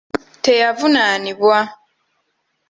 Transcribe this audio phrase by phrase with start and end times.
[0.43, 1.57] Teyavunaanibwa.